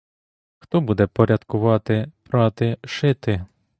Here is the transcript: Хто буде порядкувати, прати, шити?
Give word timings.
Хто 0.59 0.81
буде 0.81 1.07
порядкувати, 1.07 2.11
прати, 2.23 2.77
шити? 2.83 3.45